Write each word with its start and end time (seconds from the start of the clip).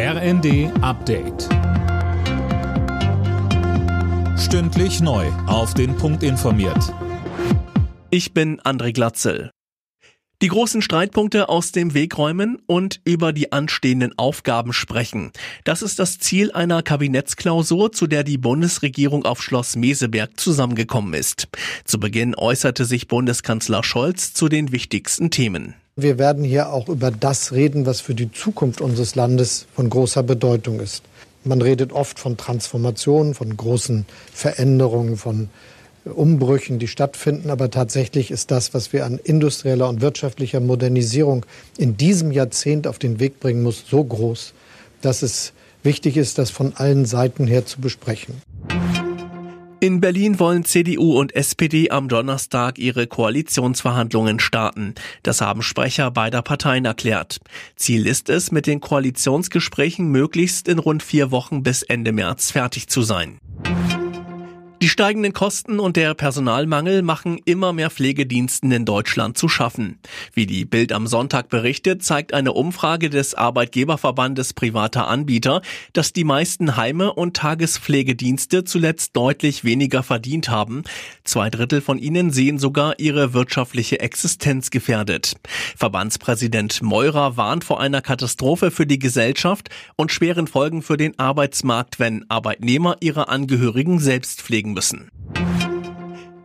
RND 0.00 0.70
Update. 0.80 1.48
Stündlich 4.38 5.00
neu. 5.00 5.26
Auf 5.48 5.74
den 5.74 5.96
Punkt 5.96 6.22
informiert. 6.22 6.94
Ich 8.08 8.32
bin 8.32 8.60
André 8.60 8.92
Glatzel. 8.92 9.50
Die 10.40 10.46
großen 10.46 10.82
Streitpunkte 10.82 11.48
aus 11.48 11.72
dem 11.72 11.94
Weg 11.94 12.16
räumen 12.16 12.62
und 12.66 13.00
über 13.04 13.32
die 13.32 13.50
anstehenden 13.50 14.16
Aufgaben 14.16 14.72
sprechen. 14.72 15.32
Das 15.64 15.82
ist 15.82 15.98
das 15.98 16.20
Ziel 16.20 16.52
einer 16.52 16.84
Kabinettsklausur, 16.84 17.90
zu 17.90 18.06
der 18.06 18.22
die 18.22 18.38
Bundesregierung 18.38 19.24
auf 19.24 19.42
Schloss 19.42 19.74
Meseberg 19.74 20.38
zusammengekommen 20.38 21.12
ist. 21.12 21.48
Zu 21.84 21.98
Beginn 21.98 22.36
äußerte 22.36 22.84
sich 22.84 23.08
Bundeskanzler 23.08 23.82
Scholz 23.82 24.32
zu 24.32 24.48
den 24.48 24.70
wichtigsten 24.70 25.32
Themen. 25.32 25.74
Wir 26.00 26.16
werden 26.16 26.44
hier 26.44 26.72
auch 26.72 26.88
über 26.88 27.10
das 27.10 27.50
reden, 27.50 27.84
was 27.84 28.00
für 28.00 28.14
die 28.14 28.30
Zukunft 28.30 28.80
unseres 28.80 29.16
Landes 29.16 29.66
von 29.74 29.90
großer 29.90 30.22
Bedeutung 30.22 30.78
ist. 30.78 31.02
Man 31.42 31.60
redet 31.60 31.92
oft 31.92 32.20
von 32.20 32.36
Transformationen, 32.36 33.34
von 33.34 33.56
großen 33.56 34.06
Veränderungen, 34.32 35.16
von 35.16 35.48
Umbrüchen, 36.04 36.78
die 36.78 36.86
stattfinden. 36.86 37.50
Aber 37.50 37.68
tatsächlich 37.72 38.30
ist 38.30 38.52
das, 38.52 38.74
was 38.74 38.92
wir 38.92 39.06
an 39.06 39.18
industrieller 39.18 39.88
und 39.88 40.00
wirtschaftlicher 40.00 40.60
Modernisierung 40.60 41.44
in 41.78 41.96
diesem 41.96 42.30
Jahrzehnt 42.30 42.86
auf 42.86 43.00
den 43.00 43.18
Weg 43.18 43.40
bringen 43.40 43.64
muss, 43.64 43.82
so 43.90 44.04
groß, 44.04 44.54
dass 45.02 45.22
es 45.22 45.52
wichtig 45.82 46.16
ist, 46.16 46.38
das 46.38 46.50
von 46.50 46.74
allen 46.76 47.06
Seiten 47.06 47.48
her 47.48 47.66
zu 47.66 47.80
besprechen. 47.80 48.40
In 49.80 50.00
Berlin 50.00 50.40
wollen 50.40 50.64
CDU 50.64 51.16
und 51.20 51.36
SPD 51.36 51.90
am 51.90 52.08
Donnerstag 52.08 52.80
ihre 52.80 53.06
Koalitionsverhandlungen 53.06 54.40
starten. 54.40 54.96
Das 55.22 55.40
haben 55.40 55.62
Sprecher 55.62 56.10
beider 56.10 56.42
Parteien 56.42 56.84
erklärt. 56.84 57.38
Ziel 57.76 58.08
ist 58.08 58.28
es, 58.28 58.50
mit 58.50 58.66
den 58.66 58.80
Koalitionsgesprächen 58.80 60.08
möglichst 60.08 60.66
in 60.66 60.80
rund 60.80 61.04
vier 61.04 61.30
Wochen 61.30 61.62
bis 61.62 61.84
Ende 61.84 62.10
März 62.10 62.50
fertig 62.50 62.88
zu 62.88 63.02
sein. 63.02 63.38
Die 64.80 64.88
steigenden 64.88 65.32
Kosten 65.32 65.80
und 65.80 65.96
der 65.96 66.14
Personalmangel 66.14 67.02
machen 67.02 67.40
immer 67.44 67.72
mehr 67.72 67.90
Pflegediensten 67.90 68.70
in 68.70 68.84
Deutschland 68.84 69.36
zu 69.36 69.48
schaffen. 69.48 69.98
Wie 70.34 70.46
die 70.46 70.64
Bild 70.64 70.92
am 70.92 71.08
Sonntag 71.08 71.48
berichtet, 71.48 72.04
zeigt 72.04 72.32
eine 72.32 72.52
Umfrage 72.52 73.10
des 73.10 73.34
Arbeitgeberverbandes 73.34 74.54
privater 74.54 75.08
Anbieter, 75.08 75.62
dass 75.94 76.12
die 76.12 76.22
meisten 76.22 76.76
Heime 76.76 77.12
und 77.12 77.36
Tagespflegedienste 77.36 78.62
zuletzt 78.62 79.16
deutlich 79.16 79.64
weniger 79.64 80.04
verdient 80.04 80.48
haben. 80.48 80.84
Zwei 81.28 81.50
Drittel 81.50 81.82
von 81.82 81.98
ihnen 81.98 82.30
sehen 82.30 82.58
sogar 82.58 82.98
ihre 82.98 83.34
wirtschaftliche 83.34 84.00
Existenz 84.00 84.70
gefährdet. 84.70 85.34
Verbandspräsident 85.76 86.80
Meurer 86.80 87.36
warnt 87.36 87.64
vor 87.64 87.80
einer 87.80 88.00
Katastrophe 88.00 88.70
für 88.70 88.86
die 88.86 88.98
Gesellschaft 88.98 89.68
und 89.96 90.10
schweren 90.10 90.46
Folgen 90.46 90.80
für 90.80 90.96
den 90.96 91.18
Arbeitsmarkt, 91.18 91.98
wenn 92.00 92.24
Arbeitnehmer 92.30 92.96
ihre 93.00 93.28
Angehörigen 93.28 93.98
selbst 93.98 94.40
pflegen 94.40 94.72
müssen. 94.72 95.10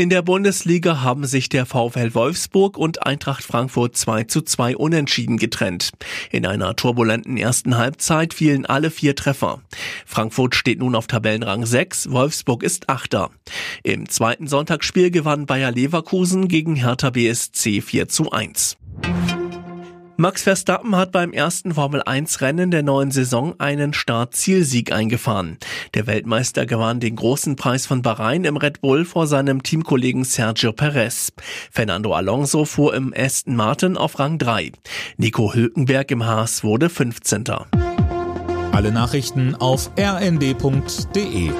In 0.00 0.08
der 0.08 0.22
Bundesliga 0.22 1.02
haben 1.02 1.26
sich 1.26 1.50
der 1.50 1.66
VfL 1.66 2.14
Wolfsburg 2.14 2.78
und 2.78 3.06
Eintracht 3.06 3.44
Frankfurt 3.44 3.98
2 3.98 4.24
zu 4.24 4.40
2 4.40 4.74
unentschieden 4.74 5.36
getrennt. 5.36 5.90
In 6.30 6.46
einer 6.46 6.74
turbulenten 6.74 7.36
ersten 7.36 7.76
Halbzeit 7.76 8.32
fielen 8.32 8.64
alle 8.64 8.90
vier 8.90 9.14
Treffer. 9.14 9.60
Frankfurt 10.06 10.54
steht 10.54 10.78
nun 10.78 10.94
auf 10.94 11.06
Tabellenrang 11.06 11.66
6, 11.66 12.12
Wolfsburg 12.12 12.62
ist 12.62 12.88
Achter. 12.88 13.28
Im 13.82 14.08
zweiten 14.08 14.46
Sonntagsspiel 14.46 15.10
gewann 15.10 15.44
Bayer 15.44 15.70
Leverkusen 15.70 16.48
gegen 16.48 16.76
Hertha 16.76 17.10
BSC 17.10 17.82
4 17.82 18.08
zu 18.08 18.30
1. 18.30 18.78
Max 20.20 20.42
Verstappen 20.42 20.96
hat 20.96 21.12
beim 21.12 21.32
ersten 21.32 21.72
Formel-1-Rennen 21.72 22.70
der 22.70 22.82
neuen 22.82 23.10
Saison 23.10 23.54
einen 23.58 23.94
Start-Zielsieg 23.94 24.92
eingefahren. 24.92 25.56
Der 25.94 26.06
Weltmeister 26.06 26.66
gewann 26.66 27.00
den 27.00 27.16
großen 27.16 27.56
Preis 27.56 27.86
von 27.86 28.02
Bahrain 28.02 28.44
im 28.44 28.58
Red 28.58 28.82
Bull 28.82 29.06
vor 29.06 29.26
seinem 29.26 29.62
Teamkollegen 29.62 30.24
Sergio 30.24 30.72
Perez. 30.72 31.32
Fernando 31.70 32.12
Alonso 32.12 32.66
fuhr 32.66 32.92
im 32.92 33.14
Aston 33.16 33.56
Martin 33.56 33.96
auf 33.96 34.18
Rang 34.18 34.36
3. 34.36 34.72
Nico 35.16 35.54
Hülkenberg 35.54 36.10
im 36.10 36.26
Haas 36.26 36.62
wurde 36.62 36.90
15. 36.90 37.44
Alle 38.72 38.92
Nachrichten 38.92 39.54
auf 39.54 39.90
rnd.de 39.98 41.50